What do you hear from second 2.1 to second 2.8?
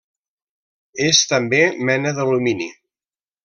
d'alumini.